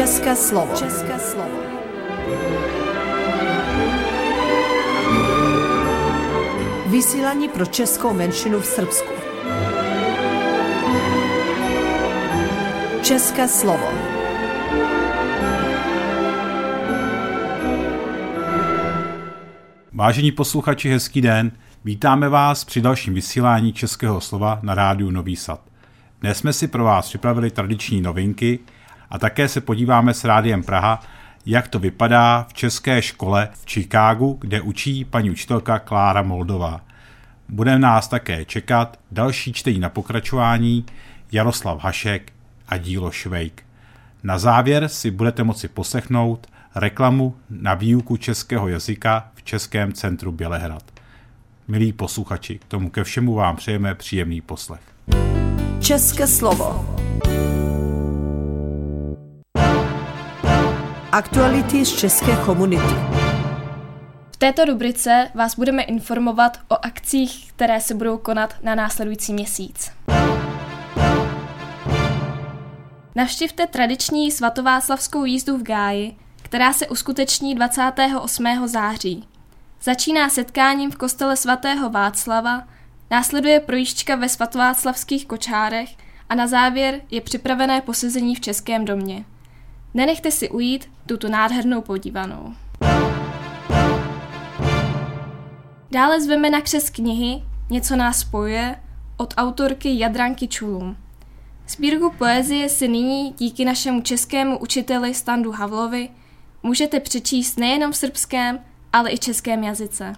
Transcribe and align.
České 0.00 0.36
slovo. 0.36 0.74
České 0.76 1.18
slovo. 1.18 1.58
Vysílání 6.86 7.48
pro 7.48 7.66
českou 7.66 8.14
menšinu 8.14 8.60
v 8.60 8.66
Srbsku. 8.66 9.12
České 13.02 13.48
slovo. 13.48 13.88
Vážení 19.92 20.32
posluchači, 20.32 20.90
hezký 20.90 21.20
den. 21.20 21.52
Vítáme 21.84 22.28
vás 22.28 22.64
při 22.64 22.80
dalším 22.80 23.14
vysílání 23.14 23.72
Českého 23.72 24.20
slova 24.20 24.60
na 24.62 24.74
rádiu 24.74 25.10
Nový 25.10 25.36
Sad. 25.36 25.60
Dnes 26.20 26.38
jsme 26.38 26.52
si 26.52 26.68
pro 26.68 26.84
vás 26.84 27.08
připravili 27.08 27.50
tradiční 27.50 28.00
novinky 28.00 28.58
a 29.10 29.18
také 29.18 29.48
se 29.48 29.60
podíváme 29.60 30.14
s 30.14 30.24
Rádiem 30.24 30.62
Praha, 30.62 31.02
jak 31.46 31.68
to 31.68 31.78
vypadá 31.78 32.46
v 32.48 32.52
české 32.52 33.02
škole 33.02 33.48
v 33.52 33.70
Chicagu, 33.70 34.38
kde 34.40 34.60
učí 34.60 35.04
paní 35.04 35.30
učitelka 35.30 35.78
Klára 35.78 36.22
Moldová. 36.22 36.80
Bude 37.48 37.78
nás 37.78 38.08
také 38.08 38.44
čekat 38.44 38.98
další 39.10 39.52
čtení 39.52 39.78
na 39.78 39.88
pokračování 39.88 40.86
Jaroslav 41.32 41.84
Hašek 41.84 42.32
a 42.68 42.76
dílo 42.76 43.10
Švejk. 43.10 43.62
Na 44.22 44.38
závěr 44.38 44.88
si 44.88 45.10
budete 45.10 45.44
moci 45.44 45.68
poslechnout 45.68 46.46
reklamu 46.74 47.36
na 47.50 47.74
výuku 47.74 48.16
českého 48.16 48.68
jazyka 48.68 49.28
v 49.34 49.42
Českém 49.42 49.92
centru 49.92 50.32
Bělehrad. 50.32 50.82
Milí 51.68 51.92
posluchači, 51.92 52.58
k 52.58 52.64
tomu 52.64 52.90
ke 52.90 53.04
všemu 53.04 53.34
vám 53.34 53.56
přejeme 53.56 53.94
příjemný 53.94 54.40
poslech. 54.40 54.80
České 55.80 56.26
slovo. 56.26 56.96
Aktuality 61.12 61.84
z 61.84 61.96
české 61.96 62.36
komunity. 62.36 62.94
V 64.32 64.36
této 64.38 64.64
rubrice 64.64 65.30
vás 65.34 65.56
budeme 65.56 65.82
informovat 65.82 66.58
o 66.68 66.76
akcích, 66.82 67.52
které 67.52 67.80
se 67.80 67.94
budou 67.94 68.18
konat 68.18 68.54
na 68.62 68.74
následující 68.74 69.32
měsíc. 69.32 69.92
Navštivte 73.14 73.66
tradiční 73.66 74.30
svatováclavskou 74.30 75.24
jízdu 75.24 75.58
v 75.58 75.62
Gáji, 75.62 76.16
která 76.42 76.72
se 76.72 76.88
uskuteční 76.88 77.54
28. 77.54 78.68
září. 78.68 79.28
Začíná 79.82 80.28
setkáním 80.28 80.90
v 80.90 80.96
kostele 80.96 81.36
svatého 81.36 81.90
Václava, 81.90 82.62
následuje 83.10 83.60
projížďka 83.60 84.16
ve 84.16 84.28
svatováclavských 84.28 85.26
kočárech 85.26 85.90
a 86.28 86.34
na 86.34 86.46
závěr 86.46 87.00
je 87.10 87.20
připravené 87.20 87.80
posezení 87.80 88.34
v 88.34 88.40
Českém 88.40 88.84
domě. 88.84 89.24
Nenechte 89.94 90.30
si 90.30 90.48
ujít 90.48 90.90
tuto 91.06 91.28
nádhernou 91.28 91.80
podívanou. 91.80 92.54
Dále 95.90 96.20
zveme 96.20 96.50
na 96.50 96.60
křes 96.60 96.90
knihy 96.90 97.42
Něco 97.70 97.96
nás 97.96 98.18
spojuje 98.18 98.76
od 99.16 99.34
autorky 99.36 99.98
Jadranky 99.98 100.48
Čulum. 100.48 100.96
Sbírku 101.68 102.10
poezie 102.18 102.68
si 102.68 102.88
nyní 102.88 103.34
díky 103.38 103.64
našemu 103.64 104.00
českému 104.00 104.58
učiteli 104.58 105.14
Standu 105.14 105.52
Havlovi 105.52 106.08
můžete 106.62 107.00
přečíst 107.00 107.58
nejenom 107.58 107.92
v 107.92 107.96
srbském, 107.96 108.58
ale 108.92 109.12
i 109.12 109.18
českém 109.18 109.64
jazyce. 109.64 110.12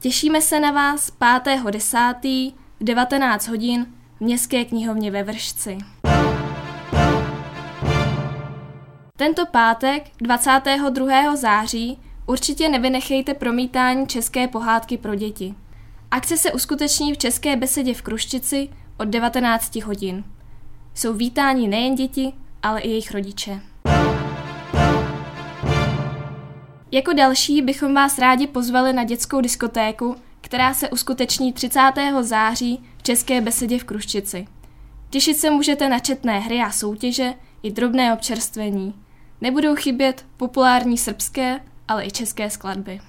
Těšíme 0.00 0.40
se 0.40 0.60
na 0.60 0.70
vás 0.70 1.12
5.10. 1.20 2.52
v 2.80 2.84
19 2.84 3.48
hodin 3.48 3.86
v 4.16 4.20
Městské 4.20 4.64
knihovně 4.64 5.10
ve 5.10 5.22
Vršci. 5.22 5.78
Tento 9.22 9.46
pátek 9.46 10.02
22. 10.20 11.36
září 11.36 11.98
určitě 12.26 12.68
nevynechejte 12.68 13.34
promítání 13.34 14.06
české 14.06 14.48
pohádky 14.48 14.98
pro 14.98 15.14
děti. 15.14 15.54
Akce 16.10 16.36
se 16.36 16.52
uskuteční 16.52 17.14
v 17.14 17.18
České 17.18 17.56
besedě 17.56 17.94
v 17.94 18.02
Kruščici 18.02 18.68
od 18.98 19.08
19 19.08 19.76
hodin. 19.76 20.24
Jsou 20.94 21.12
vítáni 21.12 21.68
nejen 21.68 21.94
děti, 21.94 22.32
ale 22.62 22.80
i 22.80 22.88
jejich 22.88 23.10
rodiče. 23.10 23.60
Jako 26.90 27.12
další 27.12 27.62
bychom 27.62 27.94
vás 27.94 28.18
rádi 28.18 28.46
pozvali 28.46 28.92
na 28.92 29.04
dětskou 29.04 29.40
diskotéku, 29.40 30.16
která 30.40 30.74
se 30.74 30.90
uskuteční 30.90 31.52
30. 31.52 31.80
září 32.20 32.84
v 32.98 33.02
České 33.02 33.40
besedě 33.40 33.78
v 33.78 33.84
Kruščici. 33.84 34.46
Těšit 35.10 35.36
se 35.36 35.50
můžete 35.50 35.88
na 35.88 35.98
četné 35.98 36.38
hry 36.38 36.60
a 36.60 36.70
soutěže 36.70 37.34
i 37.62 37.70
drobné 37.70 38.14
občerstvení. 38.14 39.01
Nebudou 39.42 39.74
chybět 39.76 40.26
populární 40.36 40.98
srbské, 40.98 41.60
ale 41.88 42.06
i 42.06 42.10
české 42.10 42.50
skladby. 42.50 43.00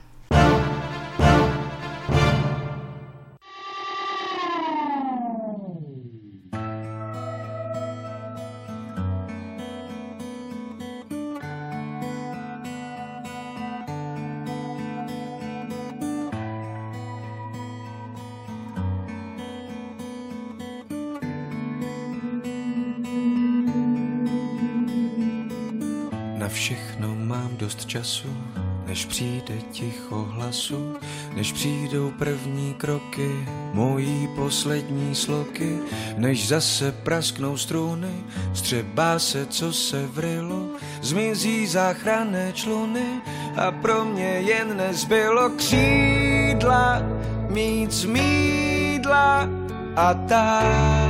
Všechno 26.54 27.16
mám 27.16 27.58
dost 27.58 27.86
času, 27.86 28.38
než 28.86 29.06
přijde 29.06 29.54
ticho 29.72 30.24
hlasu, 30.24 30.96
než 31.36 31.52
přijdou 31.52 32.12
první 32.20 32.74
kroky, 32.74 33.46
mojí 33.74 34.30
poslední 34.36 35.16
sloky, 35.16 35.80
než 36.18 36.48
zase 36.48 36.92
prasknou 36.92 37.58
struny, 37.58 38.14
střebá 38.54 39.20
se, 39.20 39.46
co 39.46 39.74
se 39.74 40.08
vrylo, 40.08 40.68
zmizí 41.02 41.68
záchranné 41.68 42.54
čluny 42.54 43.22
a 43.58 43.72
pro 43.72 44.06
mě 44.06 44.30
jen 44.30 44.78
nezbylo 44.78 45.50
křídla, 45.50 47.02
mít 47.50 47.92
zmídla 47.92 49.50
a 49.96 50.14
tak. 50.14 51.03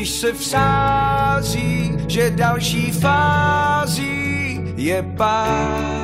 Když 0.00 0.10
se 0.10 0.32
vsází, 0.32 1.92
že 2.08 2.30
další 2.30 2.90
fází 2.90 4.60
je 4.76 5.02
pár. 5.02 5.99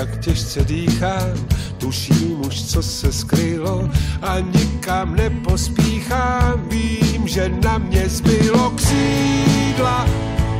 Tak 0.00 0.18
těžce 0.18 0.64
dýchám, 0.64 1.46
tuším 1.78 2.46
už, 2.46 2.64
co 2.64 2.82
se 2.82 3.12
skrylo 3.12 3.88
a 4.22 4.40
nikam 4.40 5.14
nepospíchám, 5.16 6.68
vím, 6.68 7.28
že 7.28 7.48
na 7.48 7.78
mě 7.78 8.08
zbylo 8.08 8.70
křídla, 8.70 10.06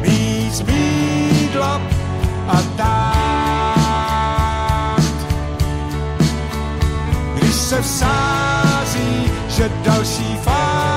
mít 0.01 0.55
zmídla 0.55 1.83
a 2.49 2.63
tak. 2.77 3.41
Když 7.35 7.55
se 7.55 7.83
vsází, 7.83 9.31
že 9.49 9.71
další 9.85 10.37
fází 10.43 10.90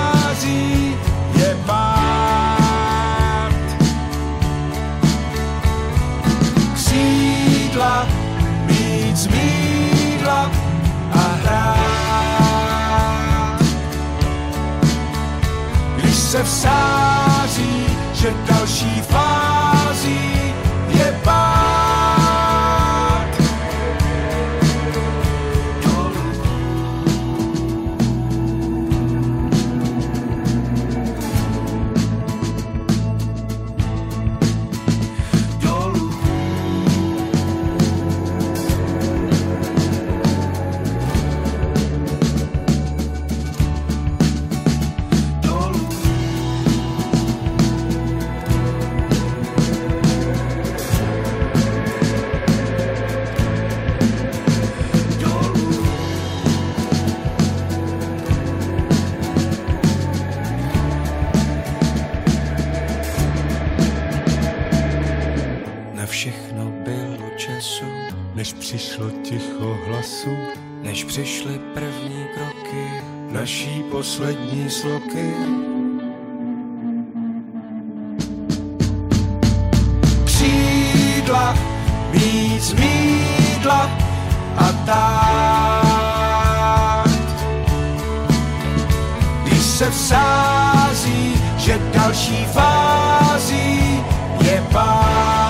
se 16.34 16.44
vsází, 16.44 17.86
že 18.14 18.34
další 18.48 19.02
fází 19.02 19.53
poslední 74.34 74.70
sloky. 74.70 75.34
Křídla, 80.26 81.56
víc 82.12 82.74
mídla 82.74 83.90
a 84.58 84.72
tak. 84.86 85.94
Když 89.44 89.62
se 89.62 89.90
vsází, 89.90 91.36
že 91.58 91.80
další 91.94 92.46
fází 92.46 94.04
je 94.42 94.64
pád. 94.72 95.43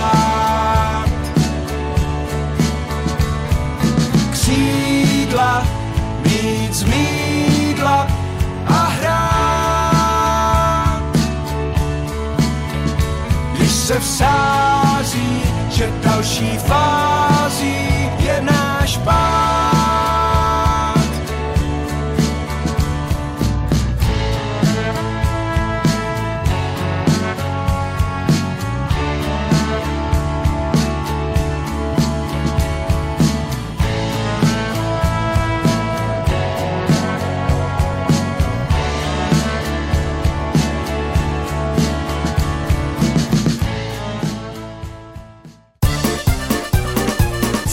Když 13.93 14.05
se 14.05 14.13
vsází, 14.13 15.43
že 15.69 15.93
další 16.03 16.57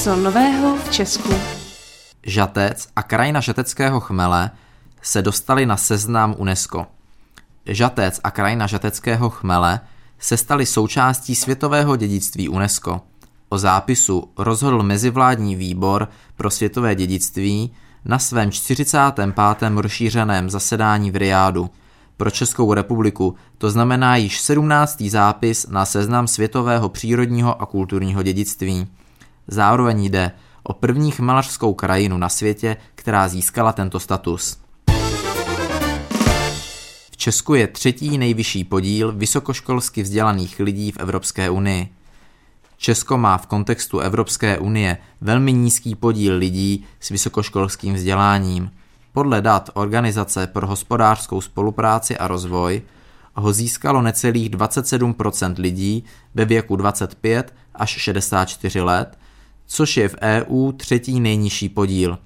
Co 0.05 0.17
nového 0.17 0.77
v 0.77 0.91
Česku? 0.91 1.35
Žatec 2.27 2.89
a 2.97 3.03
krajina 3.03 3.41
žateckého 3.41 4.01
chmele 4.01 4.51
se 5.03 5.23
dostali 5.23 5.67
na 5.67 5.77
seznam 5.77 6.35
UNESCO. 6.39 6.87
Žatec 7.67 8.21
a 8.25 8.31
krajina 8.31 8.67
žateckého 8.67 9.31
chmele 9.31 9.81
se 10.19 10.37
staly 10.37 10.67
součástí 10.67 11.35
světového 11.35 11.97
dědictví 11.97 12.49
UNESCO. 12.49 13.01
O 13.49 13.59
zápisu 13.59 14.31
rozhodl 14.39 14.83
Mezivládní 14.83 15.57
výbor 15.57 16.09
pro 16.37 16.51
světové 16.51 16.95
dědictví 16.95 17.73
na 18.05 18.19
svém 18.19 18.51
45. 18.51 19.35
rozšířeném 19.77 20.51
zasedání 20.51 21.11
v 21.11 21.17
Riádu. 21.17 21.71
Pro 22.17 22.31
Českou 22.31 22.75
republiku 22.75 23.35
to 23.59 23.71
znamená 23.71 24.17
již 24.17 24.41
17. 24.41 25.03
zápis 25.03 25.67
na 25.67 25.85
seznam 25.87 26.29
světového 26.29 26.89
přírodního 26.89 27.63
a 27.63 27.67
kulturního 27.67 28.23
dědictví. 28.23 28.87
Zároveň 29.51 30.05
jde 30.05 30.33
o 30.63 30.73
první 30.73 31.11
chmelařskou 31.11 31.75
krajinu 31.75 32.19
na 32.19 32.29
světě, 32.29 32.77
která 32.95 33.29
získala 33.29 33.73
tento 33.73 34.01
status. 34.01 34.59
V 37.13 37.17
Česku 37.17 37.55
je 37.55 37.67
třetí 37.67 38.19
nejvyšší 38.19 38.65
podíl 38.65 39.13
vysokoškolsky 39.13 40.03
vzdělaných 40.03 40.61
lidí 40.61 40.93
v 40.93 40.97
Evropské 40.97 41.51
unii. 41.51 41.89
Česko 42.77 43.19
má 43.19 43.39
v 43.39 43.47
kontextu 43.47 43.99
Evropské 43.99 44.59
unie 44.59 44.99
velmi 45.21 45.53
nízký 45.53 45.95
podíl 45.95 46.37
lidí 46.37 46.85
s 47.01 47.09
vysokoškolským 47.09 47.95
vzděláním. 47.95 48.71
Podle 49.13 49.41
dat 49.41 49.71
Organizace 49.75 50.47
pro 50.47 50.67
hospodářskou 50.67 51.41
spolupráci 51.41 52.19
a 52.19 52.29
rozvoj 52.29 52.83
ho 53.35 53.53
získalo 53.53 54.03
necelých 54.03 54.51
27% 54.51 55.55
lidí 55.59 56.05
ve 56.35 56.45
věku 56.45 56.77
25 56.77 57.55
až 57.75 57.91
64 57.91 58.81
let, 58.81 59.19
což 59.73 59.97
je 59.97 60.09
v 60.09 60.17
EU 60.23 60.73
třetí 60.73 61.21
nejnižší 61.21 61.69
podíl. 61.69 62.19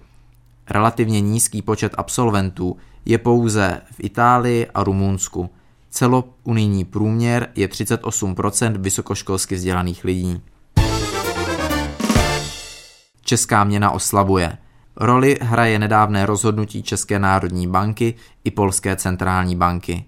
Relativně 0.71 1.21
nízký 1.21 1.63
počet 1.63 1.95
absolventů 1.99 2.77
je 3.05 3.19
pouze 3.19 3.81
v 3.91 3.97
Itálii 3.99 4.67
a 4.75 4.85
Rumunsku. 4.85 5.51
Celounijní 5.91 6.85
průměr 6.85 7.49
je 7.55 7.69
38% 7.69 8.77
vysokoškolsky 8.77 9.55
vzdělaných 9.55 10.05
lidí. 10.05 10.41
Česká 13.23 13.65
měna 13.65 13.91
oslabuje. 13.91 14.59
Roli 14.97 15.39
hraje 15.41 15.79
nedávné 15.79 16.27
rozhodnutí 16.27 16.83
České 16.83 17.19
národní 17.19 17.67
banky 17.67 18.15
i 18.45 18.51
Polské 18.51 18.97
centrální 18.97 19.57
banky. 19.57 20.05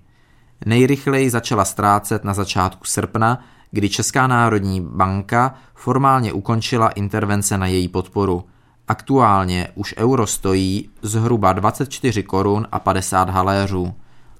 Nejrychleji 0.66 1.30
začala 1.30 1.64
ztrácet 1.64 2.24
na 2.24 2.34
začátku 2.34 2.84
srpna, 2.84 3.44
kdy 3.70 3.88
Česká 3.88 4.26
národní 4.26 4.80
banka 4.80 5.54
formálně 5.74 6.32
ukončila 6.32 6.88
intervence 6.88 7.58
na 7.58 7.66
její 7.66 7.88
podporu. 7.88 8.44
Aktuálně 8.88 9.68
už 9.74 9.94
euro 9.98 10.26
stojí 10.26 10.90
zhruba 11.02 11.52
24 11.52 12.22
korun 12.22 12.66
a 12.72 12.78
50 12.78 13.30
haléřů. 13.30 13.94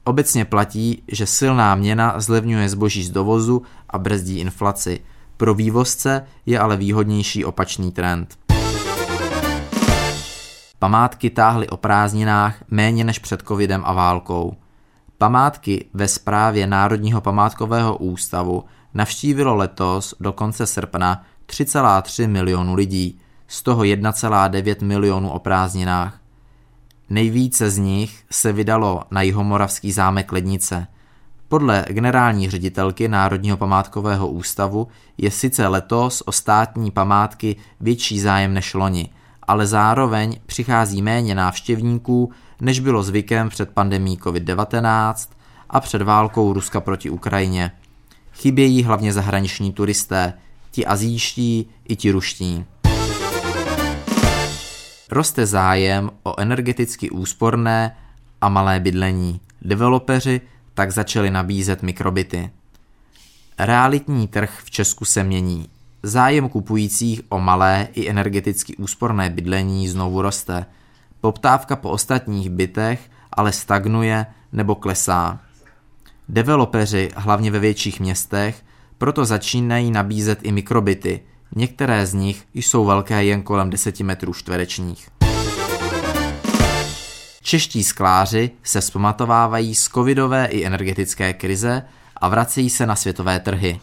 Obecně 0.05 0.45
platí, 0.45 1.03
že 1.09 1.27
silná 1.27 1.75
měna 1.75 2.21
zlevňuje 2.21 2.69
zboží 2.69 3.05
z 3.05 3.11
dovozu 3.11 3.63
a 3.91 3.99
brzdí 3.99 4.39
inflaci. 4.39 5.01
Pro 5.37 5.55
vývozce 5.55 6.27
je 6.47 6.59
ale 6.59 6.77
výhodnější 6.77 7.45
opačný 7.45 7.93
trend. 7.93 8.39
Památky 10.79 11.31
táhly 11.31 11.69
o 11.69 11.77
prázdninách 11.77 12.55
méně 12.71 13.05
než 13.05 13.19
před 13.19 13.43
covidem 13.43 13.83
a 13.85 13.93
válkou. 13.93 14.57
Památky 15.19 15.85
ve 15.95 16.09
správě 16.09 16.67
Národního 16.67 17.21
památkového 17.21 17.97
ústavu 17.97 18.65
navštívilo 18.97 19.55
letos 19.55 20.15
do 20.21 20.33
konce 20.33 20.67
srpna 20.67 21.25
3,3 21.47 22.29
milionu 22.29 22.75
lidí, 22.75 23.21
z 23.49 23.63
toho 23.63 23.83
1,9 23.83 24.85
milionu 24.85 25.31
o 25.31 25.39
prázdninách. 25.39 26.21
Nejvíce 27.11 27.71
z 27.71 27.79
nich 27.79 28.25
se 28.31 28.53
vydalo 28.53 29.03
na 29.11 29.23
jihomoravský 29.23 29.93
zámek 29.93 30.33
Lednice. 30.33 30.87
Podle 31.49 31.85
generální 31.89 32.51
ředitelky 32.51 33.09
Národního 33.09 33.57
památkového 33.57 34.29
ústavu 34.29 34.89
je 35.19 35.31
sice 35.31 35.69
letos 35.69 36.23
o 36.27 36.33
státní 36.33 36.91
památky 36.91 37.57
větší 37.81 38.21
zájem 38.21 38.55
než 38.55 38.75
loni, 38.75 39.09
ale 39.43 39.67
zároveň 39.67 40.39
přichází 40.47 41.03
méně 41.03 41.35
návštěvníků, 41.35 42.33
než 42.61 42.81
bylo 42.81 43.03
zvykem 43.03 43.49
před 43.49 43.71
pandemí 43.71 44.19
COVID-19 44.19 45.15
a 45.71 45.81
před 45.81 46.03
válkou 46.03 46.53
Ruska 46.53 46.81
proti 46.81 47.11
Ukrajině. 47.11 47.73
Chybějí 48.37 48.83
hlavně 48.83 49.13
zahraniční 49.13 49.73
turisté, 49.73 50.33
ti 50.71 50.87
azijští 50.87 51.71
i 51.89 51.97
ti 51.97 52.11
ruští. 52.11 52.65
Roste 55.11 55.47
zájem 55.47 56.11
o 56.23 56.41
energeticky 56.41 57.11
úsporné 57.11 57.97
a 58.41 58.49
malé 58.49 58.81
bydlení. 58.81 59.41
Developeři 59.63 60.41
tak 60.75 60.91
začali 60.91 61.31
nabízet 61.31 61.83
mikrobity. 61.83 62.51
Realitní 63.59 64.29
trh 64.29 64.61
v 64.65 64.71
Česku 64.71 65.05
se 65.05 65.25
mění. 65.25 65.69
Zájem 66.03 66.49
kupujících 66.49 67.21
o 67.29 67.39
malé 67.39 67.89
i 67.93 68.09
energeticky 68.11 68.77
úsporné 68.77 69.31
bydlení 69.31 69.89
znovu 69.89 70.23
roste. 70.23 70.67
Poptávka 71.21 71.77
po 71.77 71.91
ostatních 71.91 72.51
bytech 72.51 73.11
ale 73.33 73.53
stagnuje 73.53 74.27
nebo 74.53 74.75
klesá. 74.75 75.41
Developeři, 76.29 77.11
hlavně 77.17 77.51
ve 77.51 77.59
větších 77.59 78.01
městech, 78.01 78.63
proto 78.99 79.25
začínají 79.25 79.91
nabízet 79.91 80.39
i 80.43 80.53
mikrobity. 80.53 81.21
Některé 81.57 82.07
z 82.07 82.15
nich 82.15 82.45
jsou 82.55 82.85
velké 82.85 83.25
jen 83.25 83.43
kolem 83.43 83.71
10 83.71 84.01
metrů 84.01 84.35
čtverečních. 84.35 85.09
Čeští 87.43 87.85
skláři 87.85 88.51
se 88.63 88.81
zpamatovávají 88.81 89.75
z 89.75 89.89
covidové 89.89 90.47
i 90.47 90.65
energetické 90.65 91.33
krize 91.33 91.83
a 92.17 92.29
vracejí 92.29 92.71
se 92.71 92.87
na 92.87 92.97
světové 92.97 93.41
trhy. 93.41 93.81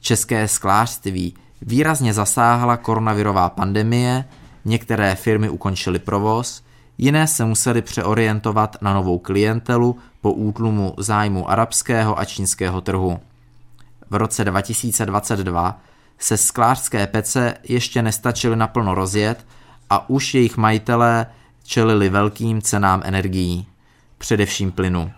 České 0.00 0.48
sklářství 0.48 1.34
výrazně 1.62 2.12
zasáhla 2.12 2.76
koronavirová 2.76 3.48
pandemie, 3.48 4.24
některé 4.64 5.14
firmy 5.14 5.48
ukončily 5.48 5.98
provoz, 5.98 6.62
jiné 7.02 7.26
se 7.26 7.44
musely 7.44 7.82
přeorientovat 7.82 8.76
na 8.80 8.94
novou 8.94 9.18
klientelu 9.18 9.98
po 10.20 10.32
útlumu 10.32 10.94
zájmu 10.98 11.50
arabského 11.50 12.18
a 12.18 12.24
čínského 12.24 12.80
trhu. 12.80 13.20
V 14.10 14.14
roce 14.14 14.44
2022 14.44 15.80
se 16.18 16.36
sklářské 16.36 17.06
pece 17.06 17.54
ještě 17.68 18.02
nestačily 18.02 18.56
naplno 18.56 18.94
rozjet 18.94 19.46
a 19.90 20.10
už 20.10 20.34
jejich 20.34 20.56
majitelé 20.56 21.26
čelili 21.64 22.08
velkým 22.08 22.62
cenám 22.62 23.02
energií, 23.04 23.66
především 24.18 24.72
plynu. 24.72 25.10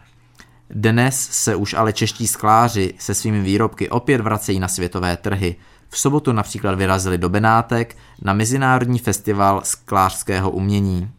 Dnes 0.71 1.29
se 1.31 1.55
už 1.55 1.75
ale 1.75 1.93
čeští 1.93 2.27
skláři 2.27 2.95
se 2.99 3.15
svými 3.15 3.41
výrobky 3.41 3.91
opět 3.91 4.21
vracejí 4.21 4.61
na 4.61 4.69
světové 4.69 5.17
trhy. 5.17 5.57
V 5.89 5.99
sobotu 5.99 6.33
například 6.33 6.75
vyrazili 6.75 7.19
do 7.19 7.29
Benátek 7.29 7.97
na 8.23 8.33
Mezinárodní 8.33 8.99
festival 8.99 9.61
sklářského 9.65 10.51
umění. 10.51 11.11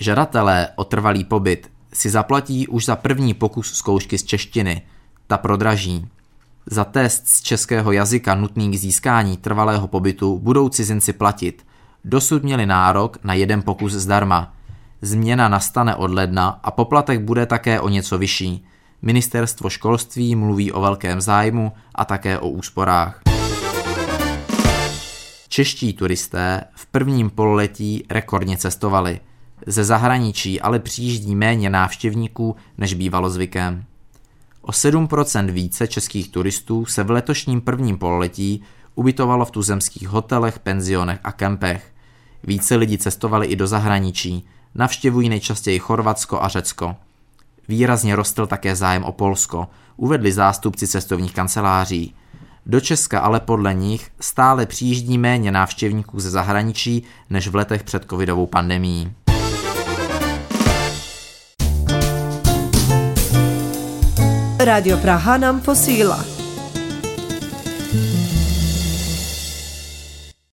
Žadatelé 0.00 0.68
o 0.76 0.84
trvalý 0.84 1.24
pobyt 1.24 1.70
si 1.92 2.10
zaplatí 2.10 2.68
už 2.68 2.84
za 2.84 2.96
první 2.96 3.34
pokus 3.34 3.72
zkoušky 3.72 4.18
z 4.18 4.24
češtiny. 4.24 4.82
Ta 5.26 5.38
prodraží. 5.38 6.08
Za 6.66 6.84
test 6.84 7.28
z 7.28 7.42
českého 7.42 7.92
jazyka 7.92 8.34
nutný 8.34 8.70
k 8.70 8.78
získání 8.78 9.36
trvalého 9.36 9.88
pobytu 9.88 10.38
budou 10.38 10.68
cizinci 10.68 11.12
platit. 11.12 11.66
Dosud 12.04 12.42
měli 12.42 12.66
nárok 12.66 13.24
na 13.24 13.34
jeden 13.34 13.62
pokus 13.62 13.92
zdarma. 13.92 14.54
Změna 15.02 15.48
nastane 15.48 15.94
od 15.94 16.10
ledna 16.10 16.60
a 16.62 16.70
poplatek 16.70 17.20
bude 17.20 17.46
také 17.46 17.80
o 17.80 17.88
něco 17.88 18.18
vyšší. 18.18 18.64
Ministerstvo 19.02 19.70
školství 19.70 20.36
mluví 20.36 20.72
o 20.72 20.80
velkém 20.80 21.20
zájmu 21.20 21.72
a 21.94 22.04
také 22.04 22.38
o 22.38 22.48
úsporách. 22.48 23.20
Čeští 25.48 25.92
turisté 25.92 26.64
v 26.74 26.86
prvním 26.86 27.30
pololetí 27.30 28.04
rekordně 28.10 28.56
cestovali. 28.56 29.20
Ze 29.66 29.84
zahraničí 29.84 30.60
ale 30.60 30.78
přijíždí 30.78 31.34
méně 31.34 31.70
návštěvníků, 31.70 32.56
než 32.78 32.94
bývalo 32.94 33.30
zvykem. 33.30 33.84
O 34.62 34.70
7% 34.70 35.50
více 35.50 35.88
českých 35.88 36.28
turistů 36.28 36.86
se 36.86 37.02
v 37.04 37.10
letošním 37.10 37.60
prvním 37.60 37.98
pololetí 37.98 38.62
ubytovalo 38.94 39.44
v 39.44 39.50
tuzemských 39.50 40.08
hotelech, 40.08 40.58
penzionech 40.58 41.18
a 41.24 41.32
kempech. 41.32 41.92
Více 42.44 42.76
lidí 42.76 42.98
cestovali 42.98 43.46
i 43.46 43.56
do 43.56 43.66
zahraničí, 43.66 44.46
navštěvují 44.74 45.28
nejčastěji 45.28 45.78
Chorvatsko 45.78 46.42
a 46.42 46.48
Řecko. 46.48 46.96
Výrazně 47.68 48.16
rostl 48.16 48.46
také 48.46 48.76
zájem 48.76 49.04
o 49.04 49.12
Polsko, 49.12 49.68
uvedli 49.96 50.32
zástupci 50.32 50.86
cestovních 50.86 51.34
kanceláří. 51.34 52.14
Do 52.66 52.80
Česka 52.80 53.20
ale 53.20 53.40
podle 53.40 53.74
nich 53.74 54.10
stále 54.20 54.66
přijíždí 54.66 55.18
méně 55.18 55.52
návštěvníků 55.52 56.20
ze 56.20 56.30
zahraničí 56.30 57.02
než 57.30 57.48
v 57.48 57.54
letech 57.54 57.84
před 57.84 58.06
covidovou 58.10 58.46
pandemí. 58.46 59.12
Radio 64.64 64.96
Praha 64.96 65.38
nam 65.38 65.60
posila. 65.60 66.18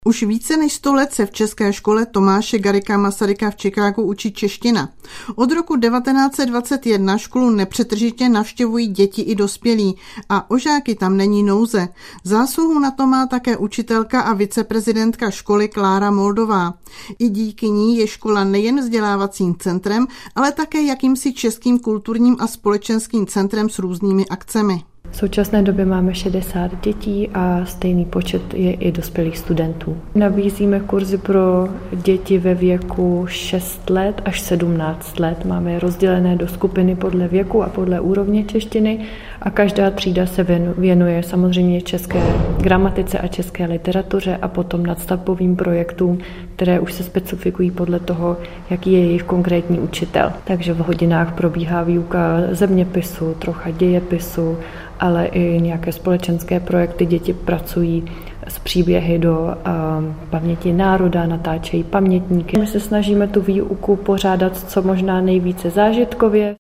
Už 0.06 0.22
více 0.22 0.56
než 0.56 0.72
100 0.72 0.94
let 0.94 1.14
se 1.14 1.26
v 1.26 1.30
české 1.30 1.72
škole 1.72 2.06
Tomáše 2.06 2.58
Garika 2.58 2.96
Masaryka 2.98 3.50
v 3.50 3.56
Chicagu 3.56 4.02
učí 4.02 4.32
čeština. 4.32 4.88
Od 5.34 5.52
roku 5.52 5.76
1921 5.76 7.18
školu 7.18 7.50
nepřetržitě 7.50 8.28
navštěvují 8.28 8.86
děti 8.86 9.22
i 9.22 9.34
dospělí 9.34 9.96
a 10.28 10.50
o 10.50 10.58
žáky 10.58 10.94
tam 10.94 11.16
není 11.16 11.42
nouze. 11.42 11.88
Zásluhu 12.24 12.78
na 12.78 12.90
to 12.90 13.06
má 13.06 13.26
také 13.26 13.56
učitelka 13.56 14.20
a 14.20 14.34
viceprezidentka 14.34 15.30
školy 15.30 15.68
Klára 15.68 16.10
Moldová. 16.10 16.74
I 17.18 17.28
díky 17.28 17.70
ní 17.70 17.96
je 17.96 18.06
škola 18.06 18.44
nejen 18.44 18.80
vzdělávacím 18.80 19.54
centrem, 19.58 20.06
ale 20.34 20.52
také 20.52 20.82
jakýmsi 20.82 21.32
českým 21.32 21.78
kulturním 21.78 22.36
a 22.40 22.46
společenským 22.46 23.26
centrem 23.26 23.70
s 23.70 23.78
různými 23.78 24.26
akcemi. 24.26 24.84
V 25.10 25.16
současné 25.16 25.62
době 25.62 25.84
máme 25.84 26.14
60 26.14 26.84
dětí 26.84 27.28
a 27.34 27.64
stejný 27.64 28.04
počet 28.04 28.54
je 28.54 28.72
i 28.72 28.92
dospělých 28.92 29.38
studentů. 29.38 29.96
Nabízíme 30.14 30.80
kurzy 30.80 31.18
pro 31.18 31.68
děti 31.92 32.38
ve 32.38 32.54
věku 32.54 33.24
6 33.28 33.90
let 33.90 34.22
až 34.24 34.40
17 34.40 35.20
let. 35.20 35.44
Máme 35.44 35.72
je 35.72 35.78
rozdělené 35.78 36.36
do 36.36 36.48
skupiny 36.48 36.96
podle 36.96 37.28
věku 37.28 37.62
a 37.62 37.68
podle 37.68 38.00
úrovně 38.00 38.44
češtiny 38.44 39.00
a 39.42 39.50
každá 39.50 39.90
třída 39.90 40.26
se 40.26 40.46
věnuje 40.78 41.22
samozřejmě 41.22 41.80
české 41.80 42.22
gramatice 42.60 43.18
a 43.18 43.26
české 43.26 43.64
literatuře 43.64 44.38
a 44.42 44.48
potom 44.48 44.86
nadstavbovým 44.86 45.56
projektům, 45.56 46.18
které 46.56 46.80
už 46.80 46.92
se 46.92 47.02
specifikují 47.02 47.70
podle 47.70 48.00
toho, 48.00 48.36
jaký 48.70 48.92
je 48.92 49.04
jejich 49.04 49.22
konkrétní 49.22 49.80
učitel. 49.80 50.32
Takže 50.44 50.72
v 50.72 50.78
hodinách 50.78 51.34
probíhá 51.34 51.82
výuka 51.82 52.40
zeměpisu, 52.50 53.34
trocha 53.38 53.70
dějepisu, 53.70 54.58
ale 55.00 55.26
i 55.26 55.60
nějaké 55.60 55.92
společenské 55.92 56.60
projekty. 56.60 57.06
Děti 57.06 57.34
pracují 57.34 58.04
s 58.48 58.58
příběhy 58.58 59.18
do 59.18 59.40
uh, 59.40 60.14
paměti 60.30 60.72
národa, 60.72 61.26
natáčejí 61.26 61.84
pamětníky. 61.84 62.58
My 62.58 62.66
se 62.66 62.80
snažíme 62.80 63.28
tu 63.28 63.40
výuku 63.40 63.96
pořádat 63.96 64.70
co 64.70 64.82
možná 64.82 65.20
nejvíce 65.20 65.70
zážitkově. 65.70 66.56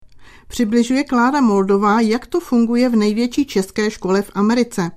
Přibližuje 0.48 1.04
Klára 1.04 1.40
Moldová, 1.40 2.00
jak 2.00 2.26
to 2.26 2.40
funguje 2.40 2.88
v 2.88 2.96
největší 2.96 3.46
české 3.46 3.90
škole 3.90 4.22
v 4.22 4.30
Americe. 4.34 4.90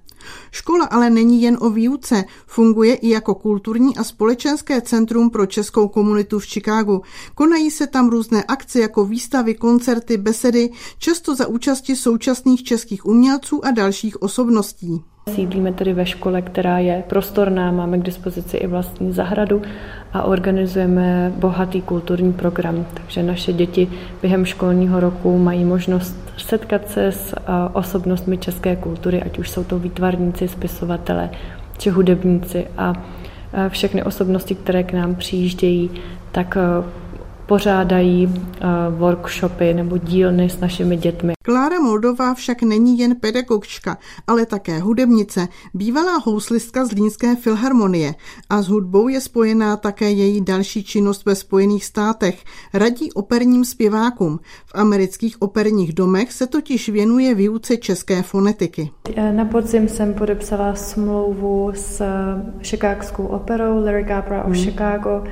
Škola 0.52 0.86
ale 0.86 1.10
není 1.10 1.42
jen 1.42 1.58
o 1.62 1.70
výuce, 1.70 2.24
funguje 2.48 2.96
i 2.96 3.10
jako 3.10 3.36
kulturní 3.36 3.98
a 3.98 4.04
společenské 4.04 4.82
centrum 4.82 5.30
pro 5.30 5.46
českou 5.46 5.88
komunitu 5.88 6.40
v 6.40 6.46
Chicagu. 6.46 7.02
Konají 7.36 7.72
se 7.72 7.88
tam 7.88 8.10
různé 8.10 8.44
akce 8.44 8.80
jako 8.80 9.06
výstavy, 9.06 9.56
koncerty, 9.56 10.18
besedy, 10.18 10.70
často 10.98 11.36
za 11.36 11.48
účasti 11.48 11.96
současných 11.96 12.64
českých 12.64 13.06
umělců 13.06 13.66
a 13.66 13.72
dalších 13.72 14.22
osobností. 14.22 15.15
Sídlíme 15.30 15.74
tedy 15.74 15.94
ve 15.94 16.06
škole, 16.06 16.42
která 16.42 16.80
je 16.80 17.04
prostorná, 17.08 17.72
máme 17.72 17.98
k 17.98 18.04
dispozici 18.04 18.58
i 18.58 18.68
vlastní 18.68 19.12
zahradu 19.12 19.62
a 20.14 20.24
organizujeme 20.24 21.34
bohatý 21.36 21.82
kulturní 21.82 22.34
program. 22.34 22.86
Takže 22.94 23.24
naše 23.24 23.54
děti 23.54 23.88
během 24.22 24.46
školního 24.46 25.00
roku 25.00 25.38
mají 25.38 25.66
možnost 25.66 26.34
setkat 26.38 26.90
se 26.90 27.08
s 27.08 27.36
osobnostmi 27.74 28.38
české 28.38 28.76
kultury, 28.76 29.24
ať 29.24 29.40
už 29.40 29.50
jsou 29.50 29.64
to 29.64 29.80
výtvarníci, 29.80 30.48
spisovatele 30.48 31.30
či 31.78 31.90
hudebníci 31.90 32.68
a 32.78 32.94
všechny 33.70 34.04
osobnosti, 34.04 34.56
které 34.56 34.84
k 34.84 34.94
nám 34.94 35.16
přijíždějí, 35.16 35.92
tak 36.32 36.58
pořádají 37.46 38.34
eh, 38.34 38.68
workshopy 38.90 39.74
nebo 39.74 39.98
dílny 39.98 40.50
s 40.50 40.60
našimi 40.60 40.98
dětmi. 40.98 41.34
Klára 41.44 41.80
Moldová 41.80 42.34
však 42.34 42.64
není 42.64 43.00
jen 43.00 43.16
pedagogčka, 43.16 43.98
ale 44.28 44.46
také 44.46 44.80
hudebnice, 44.80 45.48
bývalá 45.74 46.18
houslistka 46.24 46.86
z 46.86 46.92
Línské 46.92 47.36
filharmonie 47.36 48.14
a 48.50 48.62
s 48.62 48.68
hudbou 48.68 49.08
je 49.08 49.22
spojená 49.22 49.78
také 49.78 50.12
její 50.12 50.42
další 50.42 50.84
činnost 50.84 51.26
ve 51.26 51.36
Spojených 51.36 51.86
státech. 51.86 52.44
Radí 52.74 53.14
operním 53.14 53.66
zpěvákům. 53.66 54.40
V 54.66 54.72
amerických 54.76 55.42
operních 55.42 55.94
domech 55.94 56.32
se 56.32 56.48
totiž 56.48 56.90
věnuje 56.90 57.36
výuce 57.36 57.78
české 57.78 58.22
fonetiky. 58.22 58.92
Eh, 59.16 59.32
na 59.32 59.46
podzim 59.46 59.88
jsem 59.88 60.14
podepsala 60.14 60.76
smlouvu 60.76 61.72
s 61.76 62.02
Chicagskou 62.64 63.26
operou 63.26 63.84
Lyric 63.86 64.08
Opera 64.20 64.44
of 64.44 64.54
hmm. 64.54 64.64
Chicago, 64.64 65.24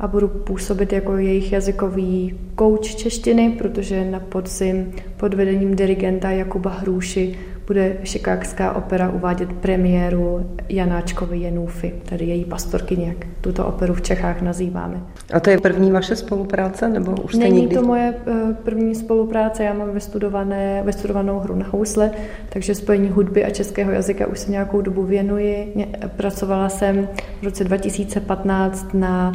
a 0.00 0.06
budu 0.06 0.28
působit 0.28 0.92
jako 0.92 1.16
jejich 1.16 1.52
jazykový 1.52 2.38
kouč 2.54 2.94
češtiny, 2.94 3.50
protože 3.58 4.04
na 4.04 4.20
podzim 4.20 4.92
pod 5.16 5.34
vedením 5.34 5.76
dirigenta 5.76 6.30
Jakuba 6.30 6.70
Hrůši 6.70 7.38
bude 7.70 7.96
Šikákská 8.04 8.72
opera 8.72 9.10
uvádět 9.10 9.52
premiéru 9.52 10.50
Janáčkovy 10.68 11.38
Jenůfy, 11.38 11.94
tedy 12.08 12.24
její 12.24 12.44
pastorky, 12.44 13.02
jak 13.02 13.26
tuto 13.40 13.66
operu 13.66 13.94
v 13.94 14.02
Čechách 14.02 14.42
nazýváme. 14.42 15.00
A 15.32 15.40
to 15.40 15.50
je 15.50 15.60
první 15.60 15.90
vaše 15.90 16.16
spolupráce? 16.16 16.88
Nebo 16.88 17.12
už 17.12 17.34
Není 17.34 17.60
někdy... 17.60 17.76
to 17.76 17.82
moje 17.82 18.14
eh, 18.26 18.32
první 18.64 18.94
spolupráce, 18.94 19.64
já 19.64 19.74
mám 19.74 19.92
vystudované, 19.92 20.82
vystudovanou 20.86 21.38
hru 21.38 21.54
na 21.54 21.66
housle, 21.70 22.10
takže 22.48 22.74
spojení 22.74 23.08
hudby 23.08 23.44
a 23.44 23.50
českého 23.50 23.90
jazyka 23.90 24.26
už 24.26 24.38
se 24.38 24.50
nějakou 24.50 24.80
dobu 24.80 25.02
věnuji. 25.02 25.86
Pracovala 26.16 26.68
jsem 26.68 27.08
v 27.40 27.44
roce 27.44 27.64
2015 27.64 28.94
na 28.94 29.32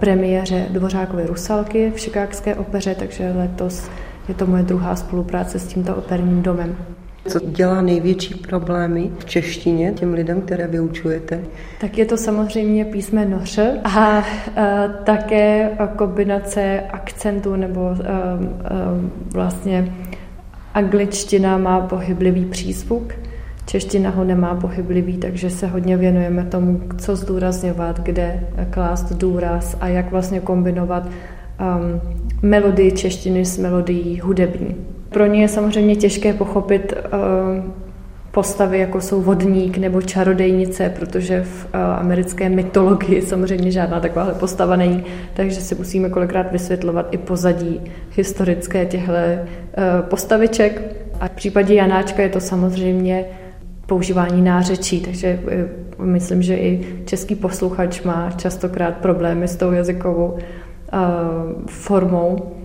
premiéře 0.00 0.66
Dvořákovy 0.70 1.26
Rusalky 1.26 1.92
v 1.94 2.00
Šikákské 2.00 2.54
opeře, 2.54 2.94
takže 2.94 3.32
letos 3.36 3.90
je 4.28 4.34
to 4.34 4.46
moje 4.46 4.62
druhá 4.62 4.96
spolupráce 4.96 5.58
s 5.58 5.66
tímto 5.66 5.96
operním 5.96 6.42
domem. 6.42 6.76
Co 7.28 7.40
dělá 7.40 7.82
největší 7.82 8.34
problémy 8.34 9.10
v 9.18 9.24
češtině 9.24 9.92
těm 9.92 10.14
lidem, 10.14 10.40
které 10.40 10.66
vyučujete? 10.66 11.40
Tak 11.80 11.98
je 11.98 12.06
to 12.06 12.16
samozřejmě 12.16 12.84
písmeno 12.84 13.40
Ř 13.42 13.80
a, 13.84 13.90
a 13.90 14.22
také 15.04 15.70
kombinace 15.96 16.80
akcentů 16.90 17.56
nebo 17.56 17.80
a, 17.80 17.94
a, 17.94 17.98
vlastně 19.32 19.92
angličtina 20.74 21.58
má 21.58 21.80
pohyblivý 21.80 22.44
přízvuk 22.44 23.12
Čeština 23.66 24.10
ho 24.10 24.24
nemá 24.24 24.54
pohyblivý, 24.54 25.16
takže 25.16 25.50
se 25.50 25.66
hodně 25.66 25.96
věnujeme 25.96 26.44
tomu, 26.44 26.80
co 26.98 27.16
zdůrazňovat, 27.16 28.00
kde 28.00 28.40
klást 28.70 29.12
důraz 29.12 29.76
a 29.80 29.88
jak 29.88 30.10
vlastně 30.10 30.40
kombinovat 30.40 31.06
um, 31.06 32.00
melodii 32.42 32.92
češtiny 32.92 33.44
s 33.44 33.58
melodií 33.58 34.20
hudební. 34.20 34.76
Pro 35.08 35.26
ně 35.26 35.42
je 35.42 35.48
samozřejmě 35.48 35.96
těžké 35.96 36.32
pochopit 36.32 36.92
um, 36.92 37.72
postavy, 38.30 38.78
jako 38.78 39.00
jsou 39.00 39.22
vodník 39.22 39.78
nebo 39.78 40.02
čarodejnice, 40.02 40.92
protože 40.98 41.42
v 41.42 41.64
uh, 41.64 41.80
americké 41.80 42.48
mytologii 42.48 43.22
samozřejmě 43.22 43.70
žádná 43.70 44.00
takováhle 44.00 44.34
postava 44.34 44.76
není, 44.76 45.04
takže 45.34 45.60
si 45.60 45.74
musíme 45.74 46.08
kolikrát 46.08 46.52
vysvětlovat 46.52 47.08
i 47.10 47.18
pozadí 47.18 47.80
historické 48.16 48.86
těchto 48.86 49.12
uh, 49.12 50.08
postaviček. 50.08 50.82
A 51.20 51.28
v 51.28 51.30
případě 51.30 51.74
Janáčka 51.74 52.22
je 52.22 52.28
to 52.28 52.40
samozřejmě 52.40 53.24
používání 53.86 54.42
nářečí, 54.42 55.00
takže 55.00 55.40
myslím, 56.02 56.42
že 56.42 56.56
i 56.56 57.02
český 57.04 57.34
posluchač 57.34 58.02
má 58.02 58.30
častokrát 58.30 58.96
problémy 58.96 59.48
s 59.48 59.56
tou 59.56 59.72
jazykovou 59.72 60.38
formou, 61.66 62.56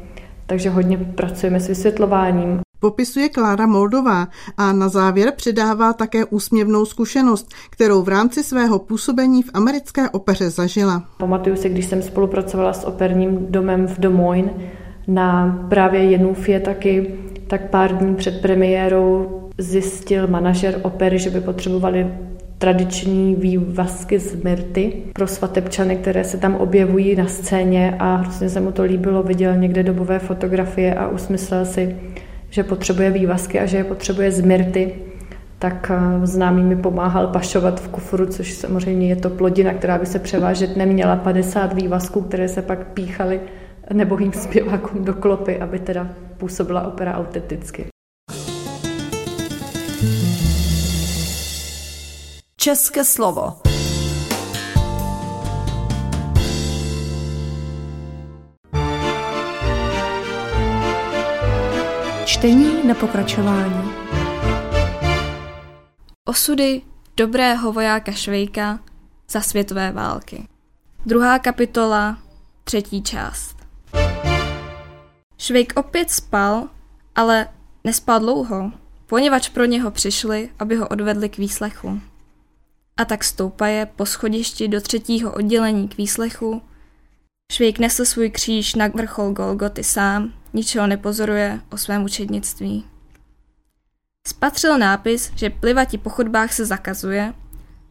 takže 0.47 0.69
hodně 0.69 0.97
pracujeme 0.97 1.59
s 1.59 1.67
vysvětlováním. 1.67 2.59
Popisuje 2.79 3.29
Klára 3.29 3.67
Moldová 3.67 4.27
a 4.57 4.73
na 4.73 4.89
závěr 4.89 5.33
předává 5.35 5.93
také 5.93 6.25
úsměvnou 6.25 6.85
zkušenost, 6.85 7.49
kterou 7.69 8.01
v 8.01 8.09
rámci 8.09 8.43
svého 8.43 8.79
působení 8.79 9.43
v 9.43 9.49
americké 9.53 10.09
opeře 10.09 10.49
zažila. 10.49 11.03
Pamatuju 11.17 11.55
si, 11.55 11.69
když 11.69 11.85
jsem 11.85 12.01
spolupracovala 12.01 12.73
s 12.73 12.87
operním 12.87 13.45
domem 13.49 13.87
v 13.87 13.99
Des 13.99 14.11
Moines 14.11 14.51
na 15.07 15.59
právě 15.69 16.03
Jenůfě 16.03 16.59
taky, 16.59 17.13
tak 17.47 17.69
pár 17.69 17.97
dní 17.97 18.15
před 18.15 18.41
premiérou 18.41 19.40
zjistil 19.62 20.27
manažer 20.27 20.80
opery, 20.84 21.20
že 21.20 21.30
by 21.30 21.41
potřebovali 21.41 22.08
tradiční 22.58 23.36
vývazky 23.36 24.20
z 24.20 24.44
Myrty 24.44 24.94
pro 25.13 25.27
svatebčany, 25.27 25.96
které 25.96 26.24
se 26.24 26.38
tam 26.38 26.56
objevují 26.56 27.15
na 27.15 27.27
scéně 27.27 27.96
a 28.00 28.15
hrozně 28.15 28.50
se 28.50 28.60
mu 28.60 28.72
to 28.72 28.84
líbilo, 28.84 29.24
viděl 29.24 29.58
někde 29.58 29.84
dobové 29.84 30.20
fotografie 30.20 30.96
a 30.96 31.08
usmyslel 31.08 31.65
si, 31.65 31.96
že 32.50 32.63
potřebuje 32.63 33.12
vývazky 33.12 33.60
a 33.60 33.65
že 33.65 33.77
je 33.77 33.84
potřebuje 33.84 34.32
z 34.32 34.41
Myrty, 34.41 34.94
tak 35.60 35.91
eh, 35.94 36.27
známý 36.27 36.63
mi 36.63 36.75
pomáhal 36.75 37.27
pašovat 37.27 37.80
v 37.80 37.88
kufru, 37.88 38.25
což 38.25 38.53
samozřejmě 38.53 39.08
je 39.08 39.15
to 39.15 39.30
plodina, 39.30 39.74
která 39.74 39.98
by 39.98 40.06
se 40.06 40.20
převážet 40.20 40.77
neměla. 40.77 41.15
50 41.15 41.74
vývazků, 41.74 42.22
které 42.22 42.48
se 42.48 42.62
pak 42.62 42.88
píchaly 42.88 43.39
nebohým 43.94 44.34
zpěvákům 44.34 45.06
do 45.06 45.13
klopy, 45.13 45.60
aby 45.60 45.80
teda 45.80 46.08
působila 46.38 46.88
opera 46.88 47.18
autenticky. 47.18 47.90
České 52.63 53.06
slovo. 53.06 53.62
Čtení 62.25 62.88
na 62.88 62.94
pokračování. 62.94 63.91
Osudy 66.25 66.82
dobrého 67.18 67.72
vojáka 67.72 68.12
Švejka 68.12 68.80
za 69.30 69.41
světové 69.41 69.91
války. 69.91 70.47
Druhá 71.06 71.39
kapitola, 71.39 72.17
třetí 72.63 73.04
část. 73.04 73.58
Švejk 75.38 75.74
opět 75.76 76.12
spal, 76.12 76.67
ale 77.15 77.47
nespal 77.84 78.19
dlouho, 78.19 78.71
poněvadž 79.08 79.50
pro 79.50 79.65
něho 79.65 79.91
přišli, 79.91 80.50
aby 80.60 80.76
ho 80.76 80.88
odvedli 80.88 81.30
k 81.30 81.38
výslechu. 81.38 82.02
A 82.97 83.06
tak 83.06 83.23
stoupaje 83.23 83.86
po 83.86 84.06
schodišti 84.06 84.67
do 84.67 84.82
třetího 84.82 85.34
oddělení 85.34 85.88
k 85.88 85.97
výslechu. 85.97 86.62
Švejk 87.51 87.80
nesl 87.80 88.06
svůj 88.06 88.30
kříž 88.30 88.75
na 88.75 88.88
vrchol 88.88 89.32
Golgoty 89.32 89.84
sám, 89.84 90.34
ničeho 90.54 90.88
nepozoruje 90.88 91.62
o 91.71 91.77
svém 91.77 92.04
učednictví. 92.04 92.86
Spatřil 94.27 94.77
nápis, 94.77 95.32
že 95.36 95.49
plivati 95.49 95.97
po 95.97 96.10
chodbách 96.10 96.54
se 96.54 96.65
zakazuje, 96.65 97.34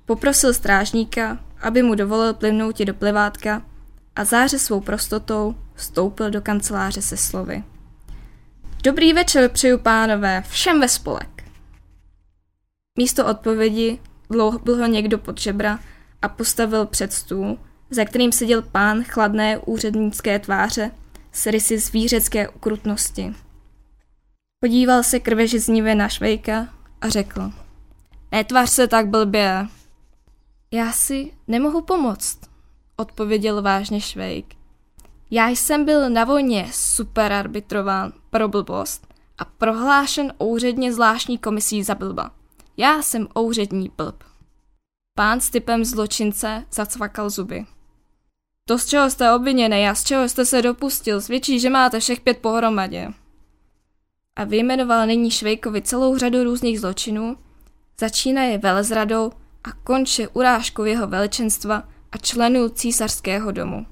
poprosil 0.06 0.54
strážníka, 0.54 1.38
aby 1.60 1.82
mu 1.82 1.94
dovolil 1.94 2.34
plivnout 2.34 2.78
do 2.78 2.94
plivátka 2.94 3.62
a 4.16 4.24
záře 4.24 4.58
svou 4.58 4.80
prostotou 4.80 5.54
vstoupil 5.74 6.30
do 6.30 6.40
kanceláře 6.40 7.02
se 7.02 7.16
slovy. 7.16 7.64
Dobrý 8.82 9.12
večer, 9.12 9.50
přeju 9.50 9.78
pánové, 9.78 10.42
všem 10.48 10.80
ve 10.80 10.88
spolek. 10.88 11.44
Místo 12.98 13.26
odpovědi 13.26 13.98
dlouhl 14.30 14.76
ho 14.76 14.86
někdo 14.86 15.18
pod 15.18 15.40
žebra 15.40 15.78
a 16.22 16.28
postavil 16.28 16.86
před 16.86 17.12
stůl, 17.12 17.58
za 17.90 18.04
kterým 18.04 18.32
seděl 18.32 18.62
pán 18.62 19.02
chladné 19.04 19.58
úřednické 19.58 20.38
tváře 20.38 20.90
s 21.32 21.46
rysy 21.46 21.78
zvířecké 21.78 22.48
ukrutnosti. 22.48 23.34
Podíval 24.60 25.02
se 25.02 25.20
krvežiznivě 25.20 25.94
na 25.94 26.08
Švejka 26.08 26.68
a 27.00 27.08
řekl. 27.08 27.52
Netvař 28.32 28.70
se 28.70 28.88
tak 28.88 29.08
blbě. 29.08 29.66
Já 30.70 30.92
si 30.92 31.32
nemohu 31.48 31.82
pomoct, 31.82 32.38
odpověděl 32.96 33.62
vážně 33.62 34.00
Švejk. 34.00 34.54
Já 35.30 35.48
jsem 35.48 35.84
byl 35.84 36.10
na 36.10 36.24
vojně 36.24 36.68
superarbitrován 36.72 38.12
pro 38.30 38.48
blbost 38.48 39.14
a 39.38 39.44
prohlášen 39.44 40.32
úředně 40.38 40.92
zvláštní 40.92 41.38
komisí 41.38 41.82
za 41.82 41.94
blba. 41.94 42.30
Já 42.80 43.02
jsem 43.02 43.28
úřední 43.34 43.90
blb. 43.96 44.24
Pán 45.14 45.40
s 45.40 45.50
typem 45.50 45.84
zločince 45.84 46.64
zacvakal 46.72 47.30
zuby. 47.30 47.66
To, 48.68 48.78
z 48.78 48.86
čeho 48.86 49.10
jste 49.10 49.32
obviněný 49.32 49.88
a 49.88 49.94
z 49.94 50.04
čeho 50.04 50.28
jste 50.28 50.44
se 50.44 50.62
dopustil, 50.62 51.20
svědčí, 51.20 51.60
že 51.60 51.70
máte 51.70 52.00
všech 52.00 52.20
pět 52.20 52.38
pohromadě. 52.38 53.08
A 54.36 54.44
vyjmenoval 54.44 55.06
nyní 55.06 55.30
Švejkovi 55.30 55.82
celou 55.82 56.18
řadu 56.18 56.44
různých 56.44 56.80
zločinů, 56.80 57.36
začínaje 58.00 58.58
velezradou 58.58 59.32
a 59.64 59.72
konče 59.72 60.28
urážkou 60.28 60.84
jeho 60.84 61.06
veličenstva 61.06 61.88
a 62.12 62.18
členů 62.18 62.68
císařského 62.68 63.52
domu. 63.52 63.86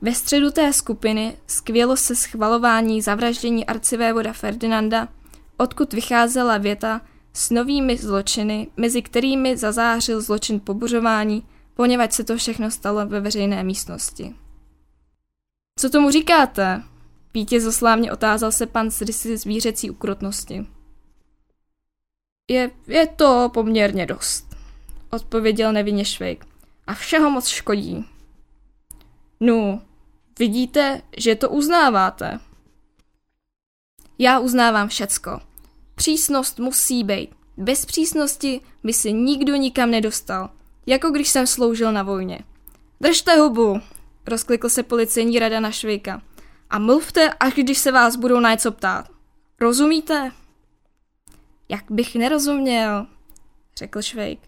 Ve 0.00 0.14
středu 0.14 0.50
té 0.50 0.72
skupiny 0.72 1.36
skvělo 1.46 1.96
se 1.96 2.16
schvalování 2.16 3.02
zavraždění 3.02 3.66
arcivévoda 3.66 4.32
Ferdinanda, 4.32 5.08
odkud 5.56 5.92
vycházela 5.92 6.58
věta 6.58 7.00
s 7.32 7.50
novými 7.50 7.96
zločiny, 7.96 8.66
mezi 8.76 9.02
kterými 9.02 9.56
zazářil 9.56 10.20
zločin 10.20 10.60
pobuřování, 10.60 11.46
poněvadž 11.74 12.12
se 12.12 12.24
to 12.24 12.36
všechno 12.36 12.70
stalo 12.70 13.06
ve 13.06 13.20
veřejné 13.20 13.64
místnosti. 13.64 14.34
Co 15.78 15.90
tomu 15.90 16.10
říkáte? 16.10 16.82
Vítězoslávně 17.34 18.12
otázal 18.12 18.52
se 18.52 18.66
pan 18.66 18.90
s 18.90 19.02
rysy 19.02 19.36
zvířecí 19.36 19.90
ukrutnosti. 19.90 20.66
Je, 22.50 22.70
je 22.86 23.06
to 23.06 23.50
poměrně 23.54 24.06
dost, 24.06 24.56
odpověděl 25.10 25.72
nevinně 25.72 26.04
Švejk. 26.04 26.46
A 26.86 26.94
všeho 26.94 27.30
moc 27.30 27.46
škodí. 27.46 28.04
No, 29.40 29.82
vidíte, 30.38 31.02
že 31.16 31.34
to 31.34 31.50
uznáváte. 31.50 32.40
Já 34.18 34.38
uznávám 34.38 34.88
všecko. 34.88 35.40
Přísnost 36.00 36.58
musí 36.58 37.04
být. 37.04 37.30
Bez 37.56 37.86
přísnosti 37.86 38.60
by 38.84 38.92
se 38.92 39.10
nikdo 39.10 39.56
nikam 39.56 39.90
nedostal, 39.90 40.50
jako 40.86 41.10
když 41.10 41.28
jsem 41.28 41.46
sloužil 41.46 41.92
na 41.92 42.02
vojně. 42.02 42.38
Držte 43.00 43.36
hubu, 43.36 43.80
rozklikl 44.26 44.68
se 44.68 44.82
policejní 44.82 45.38
rada 45.38 45.60
na 45.60 45.70
Švejka. 45.70 46.22
A 46.70 46.78
mluvte, 46.78 47.32
až 47.40 47.54
když 47.54 47.78
se 47.78 47.92
vás 47.92 48.16
budou 48.16 48.40
na 48.40 48.50
něco 48.50 48.72
ptát. 48.72 49.10
Rozumíte? 49.60 50.32
Jak 51.68 51.84
bych 51.90 52.14
nerozuměl, 52.14 53.06
řekl 53.76 54.02
Švejk. 54.02 54.40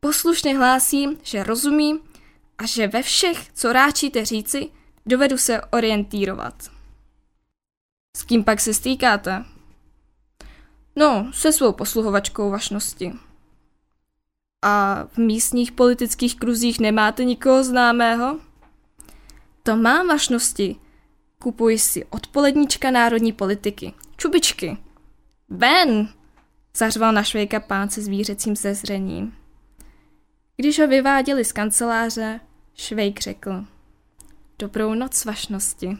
Poslušně 0.00 0.56
hlásím, 0.56 1.18
že 1.22 1.44
rozumím 1.44 2.00
a 2.58 2.66
že 2.66 2.88
ve 2.88 3.02
všech, 3.02 3.52
co 3.54 3.72
ráčíte 3.72 4.24
říci, 4.24 4.70
dovedu 5.06 5.38
se 5.38 5.60
orientírovat. 5.60 6.70
S 8.16 8.22
kým 8.22 8.44
pak 8.44 8.60
se 8.60 8.74
stýkáte? 8.74 9.44
No, 10.96 11.30
se 11.32 11.52
svou 11.52 11.72
posluhovačkou 11.72 12.50
vašnosti. 12.50 13.12
A 14.62 15.04
v 15.12 15.18
místních 15.18 15.72
politických 15.72 16.36
kruzích 16.36 16.80
nemáte 16.80 17.24
nikoho 17.24 17.64
známého? 17.64 18.38
To 19.62 19.76
mám 19.76 20.08
vašnosti. 20.08 20.76
Kupuji 21.38 21.78
si 21.78 22.04
odpoledníčka 22.04 22.90
národní 22.90 23.32
politiky. 23.32 23.94
Čubičky. 24.16 24.78
Ben! 25.48 26.08
Zařval 26.76 27.12
na 27.12 27.22
švejka 27.22 27.60
pán 27.60 27.90
se 27.90 28.02
zvířecím 28.02 28.56
zezřením. 28.56 29.34
Když 30.56 30.78
ho 30.78 30.88
vyváděli 30.88 31.44
z 31.44 31.52
kanceláře, 31.52 32.40
švejk 32.74 33.20
řekl. 33.20 33.64
Dobrou 34.58 34.94
noc, 34.94 35.24
vašnosti. 35.24 35.98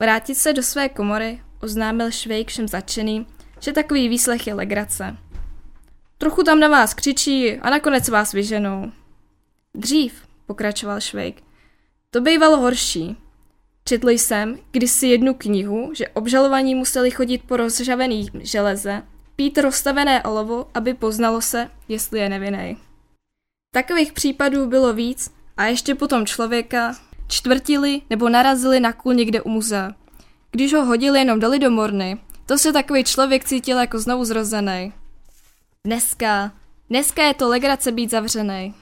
Vrátit 0.00 0.34
se 0.34 0.52
do 0.52 0.62
své 0.62 0.88
komory 0.88 1.42
oznámil 1.60 2.10
švejk 2.10 2.48
všem 2.48 2.68
začeným, 2.68 3.26
že 3.60 3.72
takový 3.72 4.08
výslech 4.08 4.46
je 4.46 4.54
legrace. 4.54 5.16
Trochu 6.18 6.42
tam 6.42 6.60
na 6.60 6.68
vás 6.68 6.94
křičí 6.94 7.56
a 7.56 7.70
nakonec 7.70 8.08
vás 8.08 8.32
vyženou. 8.32 8.92
Dřív, 9.74 10.12
pokračoval 10.46 11.00
Švejk, 11.00 11.42
to 12.10 12.20
bývalo 12.20 12.56
horší. 12.56 13.16
Četl 13.84 14.10
jsem 14.10 14.58
kdysi 14.70 15.06
jednu 15.06 15.34
knihu, 15.34 15.90
že 15.94 16.08
obžalovaní 16.08 16.74
museli 16.74 17.10
chodit 17.10 17.42
po 17.46 17.56
rozžavených 17.56 18.30
železe, 18.40 19.02
pít 19.36 19.58
rozstavené 19.58 20.22
olovo, 20.22 20.66
aby 20.74 20.94
poznalo 20.94 21.40
se, 21.40 21.70
jestli 21.88 22.18
je 22.18 22.28
nevinný. 22.28 22.76
Takových 23.74 24.12
případů 24.12 24.66
bylo 24.66 24.92
víc 24.92 25.30
a 25.56 25.64
ještě 25.64 25.94
potom 25.94 26.26
člověka 26.26 26.96
čtvrtili 27.28 28.02
nebo 28.10 28.28
narazili 28.28 28.80
na 28.80 28.92
kůl 28.92 29.14
někde 29.14 29.42
u 29.42 29.48
muzea. 29.48 29.90
Když 30.50 30.72
ho 30.72 30.84
hodili 30.84 31.18
jenom 31.18 31.40
do 31.40 31.48
lidomorny, 31.48 32.18
to 32.48 32.58
se 32.58 32.72
takový 32.72 33.04
člověk 33.04 33.44
cítil 33.44 33.78
jako 33.78 33.98
znovu 33.98 34.24
zrozený. 34.24 34.92
Dneska, 35.84 36.52
dneska 36.90 37.22
je 37.22 37.34
to 37.34 37.48
legrace 37.48 37.92
být 37.92 38.10
zavřený. 38.10 38.74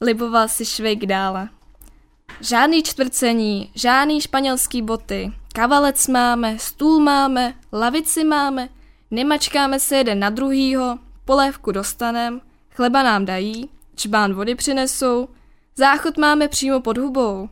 Liboval 0.00 0.48
si 0.48 0.64
Švejk 0.64 1.06
dále. 1.06 1.48
Žádný 2.40 2.82
čtvrcení, 2.82 3.70
žádný 3.74 4.20
španělský 4.20 4.82
boty. 4.82 5.32
Kavalec 5.54 6.08
máme, 6.08 6.58
stůl 6.58 7.00
máme, 7.00 7.54
lavici 7.72 8.24
máme, 8.24 8.68
nemačkáme 9.10 9.80
se 9.80 9.96
jeden 9.96 10.18
na 10.18 10.30
druhýho, 10.30 10.98
polévku 11.24 11.72
dostanem, 11.72 12.40
chleba 12.70 13.02
nám 13.02 13.24
dají, 13.24 13.70
čbán 13.94 14.34
vody 14.34 14.54
přinesou, 14.54 15.28
záchod 15.76 16.18
máme 16.18 16.48
přímo 16.48 16.80
pod 16.80 16.98
hubou. 16.98 17.48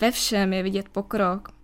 Ve 0.00 0.10
všem 0.10 0.52
je 0.52 0.62
vidět 0.62 0.88
pokrok. 0.88 1.59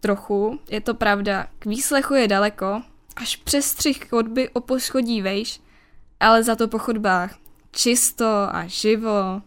Trochu, 0.00 0.58
je 0.70 0.80
to 0.80 0.94
pravda, 0.94 1.46
k 1.58 1.66
výslechu 1.66 2.14
je 2.14 2.28
daleko, 2.28 2.82
až 3.16 3.36
přes 3.36 3.66
střih 3.66 4.08
chodby 4.08 4.48
o 4.48 4.60
poschodí 4.60 5.22
vejš, 5.22 5.60
ale 6.20 6.42
za 6.42 6.56
to 6.56 6.68
po 6.68 6.78
chodbách 6.78 7.38
čisto 7.72 8.26
a 8.26 8.66
živo. 8.66 9.42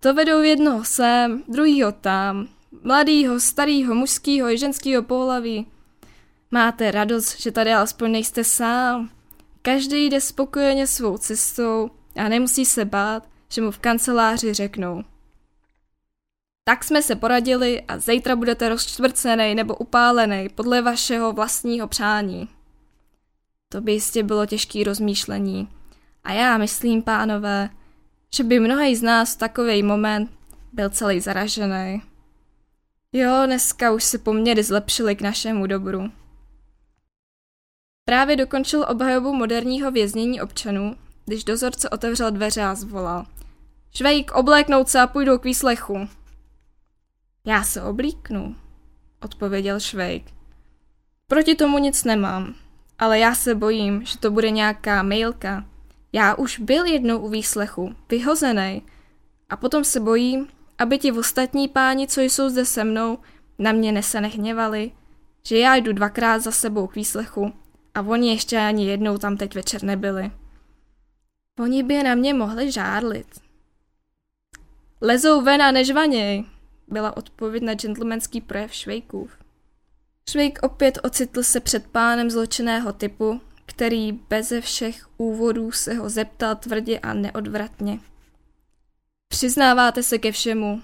To 0.00 0.14
vedou 0.14 0.40
jednoho 0.40 0.84
sem, 0.84 1.42
druhýho 1.48 1.92
tam, 1.92 2.48
mladýho, 2.82 3.40
starýho, 3.40 3.94
mužskýho 3.94 4.50
i 4.50 4.58
ženskýho 4.58 5.02
pohlaví. 5.02 5.66
Máte 6.50 6.90
radost, 6.90 7.40
že 7.40 7.52
tady 7.52 7.72
alespoň 7.72 8.12
nejste 8.12 8.44
sám. 8.44 9.10
Každý 9.62 10.06
jde 10.06 10.20
spokojeně 10.20 10.86
svou 10.86 11.18
cestou 11.18 11.90
a 12.16 12.28
nemusí 12.28 12.64
se 12.64 12.84
bát, 12.84 13.28
že 13.48 13.62
mu 13.62 13.70
v 13.70 13.78
kanceláři 13.78 14.54
řeknou. 14.54 15.02
Tak 16.68 16.84
jsme 16.84 17.02
se 17.02 17.16
poradili 17.16 17.82
a 17.82 17.98
zítra 17.98 18.36
budete 18.36 18.68
rozčtvrcený 18.68 19.54
nebo 19.54 19.76
upálený 19.76 20.48
podle 20.48 20.82
vašeho 20.82 21.32
vlastního 21.32 21.88
přání. 21.88 22.48
To 23.68 23.80
by 23.80 23.92
jistě 23.92 24.22
bylo 24.22 24.46
těžké 24.46 24.84
rozmýšlení. 24.84 25.68
A 26.24 26.32
já 26.32 26.58
myslím, 26.58 27.02
pánové, 27.02 27.70
že 28.34 28.44
by 28.44 28.60
mnohý 28.60 28.96
z 28.96 29.02
nás 29.02 29.34
v 29.34 29.38
takový 29.38 29.82
moment 29.82 30.30
byl 30.72 30.90
celý 30.90 31.20
zaražený. 31.20 32.02
Jo, 33.12 33.42
dneska 33.46 33.92
už 33.92 34.04
se 34.04 34.18
poměry 34.18 34.62
zlepšily 34.62 35.16
k 35.16 35.22
našemu 35.22 35.66
dobru. 35.66 36.12
Právě 38.04 38.36
dokončil 38.36 38.86
obhajobu 38.88 39.32
moderního 39.32 39.90
věznění 39.90 40.40
občanů, 40.40 40.96
když 41.26 41.44
dozorce 41.44 41.90
otevřel 41.90 42.30
dveře 42.30 42.62
a 42.62 42.74
zvolal. 42.74 43.26
Švejk, 43.94 44.30
obléknout 44.32 44.88
se 44.88 45.00
a 45.00 45.06
půjdou 45.06 45.38
k 45.38 45.44
výslechu. 45.44 46.08
Já 47.46 47.62
se 47.62 47.82
oblíknu, 47.82 48.56
odpověděl 49.22 49.80
Švejk. 49.80 50.24
Proti 51.26 51.54
tomu 51.54 51.78
nic 51.78 52.04
nemám, 52.04 52.54
ale 52.98 53.18
já 53.18 53.34
se 53.34 53.54
bojím, 53.54 54.04
že 54.04 54.18
to 54.18 54.30
bude 54.30 54.50
nějaká 54.50 55.02
mailka. 55.02 55.66
Já 56.12 56.34
už 56.34 56.58
byl 56.58 56.84
jednou 56.84 57.18
u 57.18 57.28
výslechu, 57.28 57.94
vyhozený. 58.10 58.82
A 59.48 59.56
potom 59.56 59.84
se 59.84 60.00
bojím, 60.00 60.48
aby 60.78 60.98
ti 60.98 61.12
ostatní 61.12 61.68
páni, 61.68 62.06
co 62.06 62.20
jsou 62.20 62.48
zde 62.48 62.64
se 62.64 62.84
mnou, 62.84 63.18
na 63.58 63.72
mě 63.72 63.92
nese 63.92 64.20
nehněvali, 64.20 64.92
že 65.42 65.58
já 65.58 65.76
jdu 65.76 65.92
dvakrát 65.92 66.38
za 66.38 66.50
sebou 66.50 66.86
k 66.86 66.94
výslechu 66.94 67.52
a 67.94 68.00
oni 68.00 68.30
ještě 68.30 68.58
ani 68.58 68.86
jednou 68.86 69.18
tam 69.18 69.36
teď 69.36 69.54
večer 69.54 69.82
nebyli. 69.82 70.30
Oni 71.60 71.82
by 71.82 72.02
na 72.02 72.14
mě 72.14 72.34
mohli 72.34 72.72
žárlit. 72.72 73.40
Lezou 75.00 75.42
ven 75.42 75.62
a 75.62 75.70
nežvaněj, 75.70 76.44
byla 76.88 77.16
odpověď 77.16 77.62
na 77.62 77.74
gentlemanský 77.74 78.40
projev 78.40 78.74
Švejkův. 78.74 79.30
Švejk 80.30 80.58
opět 80.62 80.98
ocitl 81.02 81.42
se 81.42 81.60
před 81.60 81.86
pánem 81.86 82.30
zločinného 82.30 82.92
typu, 82.92 83.40
který 83.66 84.12
beze 84.12 84.60
všech 84.60 85.06
úvodů 85.16 85.72
se 85.72 85.94
ho 85.94 86.08
zeptal 86.08 86.56
tvrdě 86.56 86.98
a 86.98 87.14
neodvratně. 87.14 87.98
Přiznáváte 89.28 90.02
se 90.02 90.18
ke 90.18 90.32
všemu. 90.32 90.82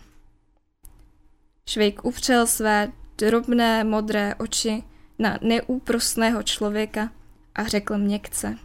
Švejk 1.67 2.05
upřel 2.05 2.47
své 2.47 2.93
drobné 3.19 3.85
modré 3.85 4.35
oči 4.35 4.83
na 5.19 5.39
neúprostného 5.43 6.43
člověka 6.43 7.13
a 7.55 7.65
řekl 7.65 7.99
měkce. 7.99 8.59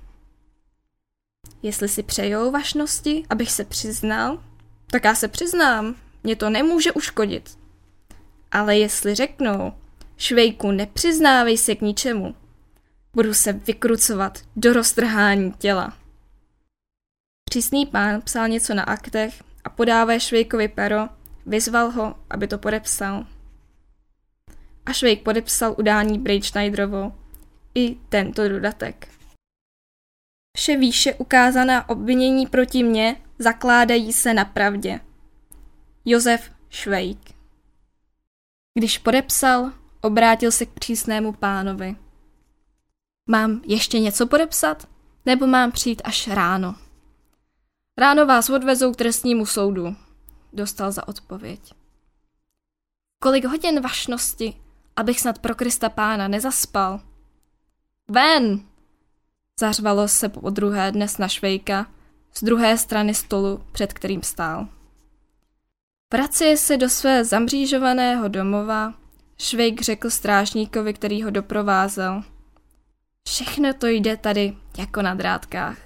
Jestli 1.62 1.88
si 1.89 2.04
přejou 2.04 2.52
vašnosti, 2.52 3.23
abych 3.30 3.52
se 3.52 3.65
přiznal, 3.65 4.43
tak 4.91 5.04
já 5.04 5.15
se 5.15 5.28
přiznám, 5.28 5.95
mě 6.23 6.36
to 6.36 6.49
nemůže 6.49 6.91
uškodit. 6.91 7.58
Ale 8.51 8.77
jestli 8.77 9.15
řeknou, 9.15 9.73
švejku, 10.17 10.71
nepřiznávej 10.71 11.58
se 11.58 11.75
k 11.75 11.82
ničemu, 11.82 12.36
budu 13.13 13.34
se 13.34 13.53
vykrucovat 13.53 14.39
do 14.56 14.73
roztrhání 14.73 15.51
těla. 15.51 15.97
Přísný 17.49 17.86
pán 17.86 18.21
psal 18.21 18.47
něco 18.47 18.73
na 18.73 18.84
aktech 18.84 19.43
a 19.63 19.69
podávé 19.69 20.19
Švejkovi 20.19 20.67
pero, 20.67 21.10
vyzval 21.45 21.91
ho, 21.91 22.15
aby 22.30 22.47
to 22.47 22.58
podepsal. 22.58 23.25
A 24.86 24.93
Švejk 24.93 25.23
podepsal 25.23 25.75
udání 25.80 26.23
Schneiderovou 26.41 27.13
i 27.75 27.97
tento 28.10 28.49
dodatek. 28.49 29.08
Vše 30.58 30.77
výše 30.77 31.13
ukázaná 31.13 31.89
obvinění 31.89 32.47
proti 32.47 32.84
mně 32.84 33.15
zakládají 33.39 34.13
se 34.13 34.34
na 34.34 34.45
pravdě. 34.45 34.99
Josef 36.10 36.52
Švejk 36.70 37.20
Když 38.74 38.98
podepsal, 38.98 39.72
obrátil 40.02 40.52
se 40.52 40.65
k 40.65 40.70
přísnému 40.70 41.34
pánovi. 41.34 41.96
Mám 43.30 43.62
ještě 43.65 44.00
něco 44.00 44.28
podepsat? 44.28 44.88
Nebo 45.26 45.48
mám 45.48 45.72
přijít 45.72 46.02
až 46.06 46.28
ráno? 46.28 46.76
Ráno 47.98 48.26
vás 48.26 48.50
odvezou 48.50 48.93
k 48.93 48.96
trestnímu 48.96 49.46
soudu, 49.46 49.96
dostal 50.54 50.91
za 50.91 51.08
odpověď. 51.08 51.74
Kolik 53.20 53.46
hodin 53.46 53.82
vašnosti, 53.82 54.62
abych 54.96 55.20
snad 55.20 55.39
pro 55.39 55.56
Krista 55.56 55.89
pána 55.89 56.28
nezaspal? 56.28 57.02
Ven! 58.08 58.60
Zařvalo 59.60 60.08
se 60.08 60.30
po 60.30 60.50
druhé 60.50 60.91
dnes 60.91 61.17
na 61.17 61.28
švejka 61.28 61.91
z 62.34 62.43
druhé 62.43 62.78
strany 62.78 63.13
stolu, 63.13 63.63
před 63.72 63.93
kterým 63.93 64.24
stál. 64.24 64.77
Vracie 66.13 66.58
se 66.58 66.78
do 66.78 66.89
své 66.89 67.26
zamřížovaného 67.26 68.28
domova, 68.28 68.93
švejk 69.38 69.82
řekl 69.82 70.10
strážníkovi, 70.10 70.93
který 70.93 71.24
ho 71.24 71.30
doprovázel. 71.30 72.24
Všechno 73.28 73.74
to 73.74 73.88
jde 73.88 74.17
tady 74.17 74.58
jako 74.78 75.02
na 75.02 75.13
drátkách. 75.13 75.78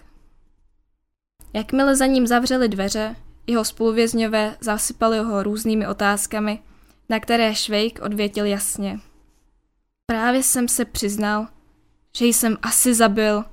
Jakmile 1.53 1.95
za 1.95 2.05
ním 2.05 2.27
zavřeli 2.27 2.69
dveře, 2.69 3.15
jeho 3.47 3.65
spoluvězňové 3.65 4.57
zasypali 4.59 5.19
ho 5.19 5.43
různými 5.43 5.87
otázkami, 5.87 6.59
na 7.09 7.19
které 7.19 7.55
Švejk 7.55 7.99
odvětil 8.01 8.45
jasně. 8.45 8.99
Právě 10.05 10.43
jsem 10.43 10.67
se 10.67 10.85
přiznal, 10.85 11.47
že 12.17 12.25
jsem 12.25 12.57
asi 12.61 12.93
zabil 12.93 13.45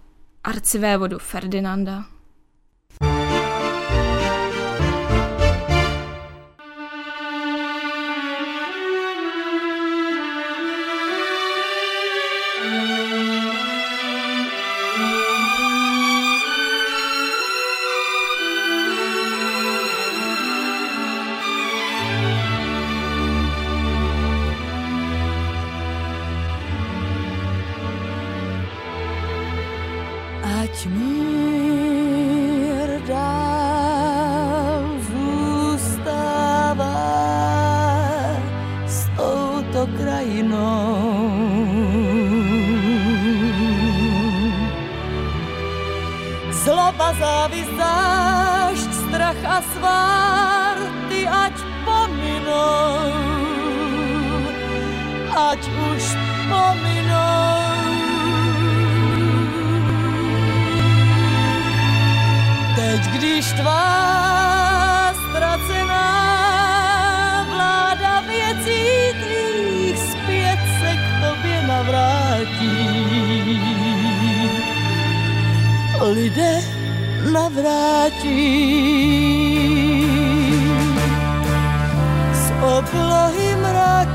arcivévodu 0.44 1.18
Ferdinanda. 1.18 2.17
A 49.59 49.62
svár, 49.75 50.77
ty 51.11 51.27
ať 51.27 51.57
pominou, 51.83 53.11
ať 55.35 55.62
už 55.90 56.05
pominou. 56.47 57.59
Teď, 62.79 63.03
když 63.18 63.44
tvá 63.59 63.90
ztracená 65.27 66.11
vláda 67.51 68.23
věcí 68.31 68.87
tvých 69.23 69.99
zpět 69.99 70.61
se 70.79 70.90
k 70.94 71.05
tobě 71.23 71.59
navrátí. 71.66 72.79
lidé 76.14 76.77
navrátí. 77.32 78.40
Z 82.32 82.46
oblohy 82.62 83.56
mrak 83.56 84.08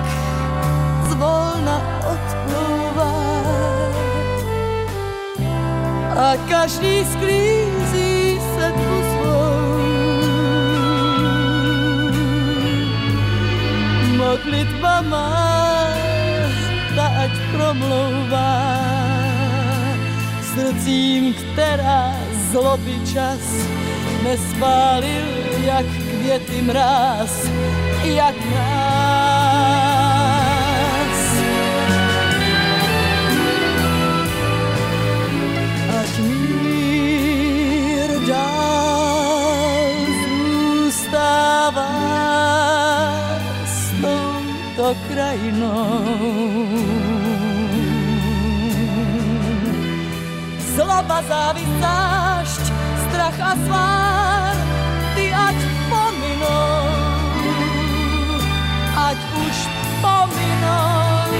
zvolna 1.09 1.77
odplouvá 2.13 3.15
a 6.17 6.37
každý 6.49 7.05
sklízí 7.05 8.39
sedmu 8.55 8.97
svou. 9.11 9.53
Modlitba 14.17 15.01
má, 15.01 15.93
ta 16.95 17.05
ať 17.23 17.33
promlouvá 17.51 18.53
srdcím, 20.53 21.33
která 21.33 22.13
zloby 22.53 23.01
čas 23.09 23.41
nespálil, 24.23 25.25
jak 25.65 25.85
květy 25.85 26.61
mráz, 26.61 27.49
jak 28.05 28.35
nás. 28.53 29.73
Ať 35.97 36.19
mír 36.19 38.09
dál 38.27 39.97
zůstává 40.21 41.89
s 43.65 43.91
touto 44.01 44.95
krajinou. 45.09 46.53
zloba, 50.75 51.21
závist, 51.27 52.22
strach 53.33 53.51
a 53.51 53.53
svár, 53.65 54.55
ty 55.15 55.33
ať 55.33 55.57
pominou, 55.89 56.85
ať 58.97 59.17
už 59.41 59.57
pominou. 60.01 61.33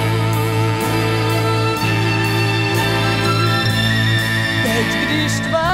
Teď, 4.63 4.89
když 5.06 5.34
tvá 5.47 5.73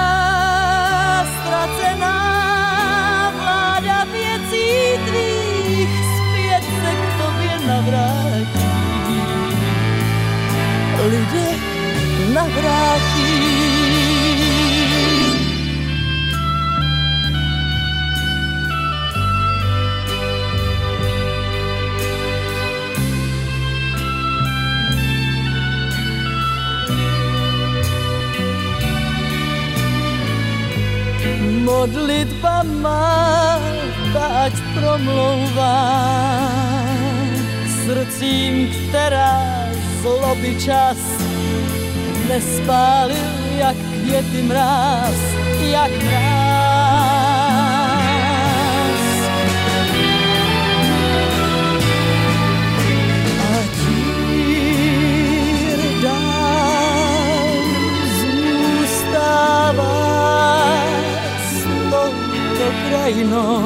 ztracená 1.23 2.19
vláda 3.39 4.03
věcí 4.11 4.69
tvých 5.07 5.93
zpět 6.15 6.63
se 6.63 6.91
k 6.95 7.03
tobě 7.21 7.53
navrátí. 7.67 8.69
Lidé 10.99 11.49
navrátí. 12.33 13.38
Ať 34.45 34.53
promlouvá 34.73 35.79
srdcím, 37.83 38.71
která 38.71 39.67
zloby 40.01 40.55
čas 40.55 40.97
nespálil, 42.27 43.35
jak 43.57 43.75
květy 43.75 44.41
mráz, 44.41 45.19
jak 45.71 45.91
mráz. 46.03 46.48
Krajinou. 62.87 63.61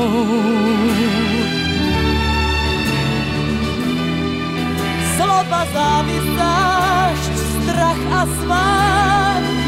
Zášť, 6.33 7.33
strach 7.33 8.01
a 8.11 8.21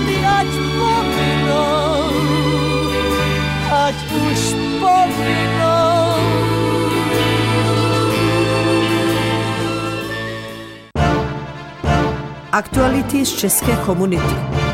ty 0.06 0.18
ať 0.22 0.52
pominou, 0.76 2.12
ať 3.72 3.98
už 4.12 4.42
pominou. 4.84 6.10
Aktuality 12.52 13.26
z 13.26 13.32
české 13.36 13.76
komunity. 13.86 14.65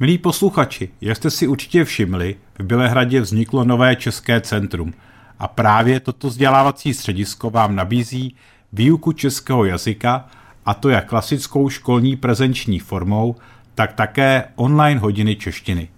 Milí 0.00 0.18
posluchači, 0.18 0.88
jak 1.00 1.16
jste 1.16 1.30
si 1.30 1.46
určitě 1.46 1.84
všimli, 1.84 2.36
v 2.58 2.62
Bělehradě 2.62 3.20
vzniklo 3.20 3.64
nové 3.64 3.96
české 3.96 4.40
centrum 4.40 4.94
a 5.38 5.48
právě 5.48 6.00
toto 6.00 6.28
vzdělávací 6.28 6.94
středisko 6.94 7.50
vám 7.50 7.76
nabízí 7.76 8.34
výuku 8.72 9.12
českého 9.12 9.64
jazyka 9.64 10.28
a 10.66 10.74
to 10.74 10.88
jak 10.88 11.08
klasickou 11.08 11.68
školní 11.68 12.16
prezenční 12.16 12.78
formou, 12.78 13.36
tak 13.74 13.92
také 13.92 14.44
online 14.56 15.00
hodiny 15.00 15.36
češtiny. 15.36 15.88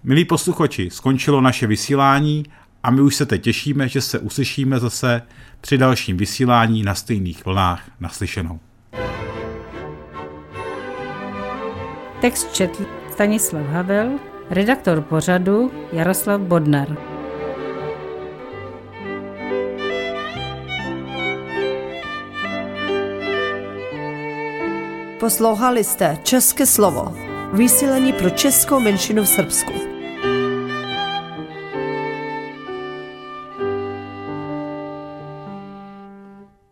Milí 0.04 0.26
posluchači, 0.26 0.90
skončilo 0.90 1.42
naše 1.42 1.68
vysílání 1.68 2.46
a 2.84 2.92
my 2.92 3.02
už 3.02 3.16
se 3.16 3.26
teď 3.26 3.42
těšíme, 3.42 3.88
že 3.88 4.02
se 4.02 4.20
uslyšíme 4.20 4.80
zase 4.80 5.22
při 5.62 5.78
dalším 5.78 6.18
vysílání 6.18 6.84
na 6.84 6.96
stejných 6.96 7.46
vlnách 7.46 7.92
naslyšenou. 8.00 8.60
Text 12.22 12.54
četl 12.54 12.86
Stanislav 13.12 13.66
Havel, 13.66 14.20
redaktor 14.50 15.02
pořadu 15.02 15.72
Jaroslav 15.94 16.42
Bodnar. 16.42 16.98
Poslouchali 25.20 25.84
jste 25.84 26.18
České 26.24 26.66
slovo. 26.66 27.18
Vysílení 27.54 28.14
pro 28.14 28.30
českou 28.30 28.80
menšinu 28.80 29.24
v 29.24 29.28
Srbsku. 29.28 29.93